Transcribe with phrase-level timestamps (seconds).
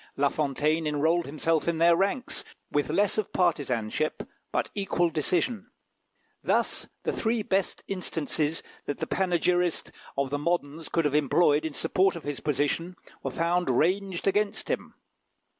[0.17, 5.69] La Fontaine enrolled himself in their ranks, with less of partisanship, but equal decision.
[6.41, 11.73] Thus, the three best instances that the panegyrist of the moderns could have employed in
[11.73, 14.95] support of his position, were found ranged against him.